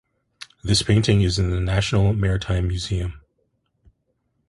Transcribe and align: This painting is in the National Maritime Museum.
This 0.63 0.81
painting 0.81 1.21
is 1.21 1.37
in 1.37 1.51
the 1.51 1.59
National 1.59 2.11
Maritime 2.13 2.67
Museum. 2.69 3.21